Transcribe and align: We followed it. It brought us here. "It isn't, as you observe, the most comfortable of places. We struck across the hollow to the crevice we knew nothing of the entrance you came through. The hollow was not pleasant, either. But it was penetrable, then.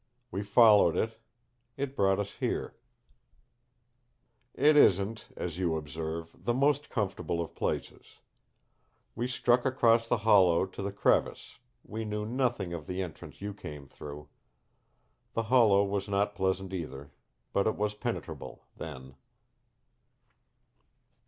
We 0.31 0.41
followed 0.41 0.97
it. 0.97 1.19
It 1.77 1.95
brought 1.95 2.17
us 2.17 2.37
here. 2.37 2.75
"It 4.55 4.75
isn't, 4.75 5.29
as 5.37 5.59
you 5.59 5.75
observe, 5.77 6.35
the 6.43 6.55
most 6.55 6.89
comfortable 6.89 7.39
of 7.39 7.53
places. 7.53 8.17
We 9.13 9.27
struck 9.27 9.63
across 9.63 10.07
the 10.07 10.17
hollow 10.25 10.65
to 10.65 10.81
the 10.81 10.91
crevice 10.91 11.59
we 11.83 12.03
knew 12.03 12.25
nothing 12.25 12.73
of 12.73 12.87
the 12.87 13.03
entrance 13.03 13.43
you 13.43 13.53
came 13.53 13.87
through. 13.87 14.27
The 15.33 15.43
hollow 15.53 15.83
was 15.85 16.09
not 16.09 16.33
pleasant, 16.33 16.73
either. 16.73 17.11
But 17.53 17.67
it 17.67 17.75
was 17.75 17.93
penetrable, 17.93 18.63
then. 18.77 19.13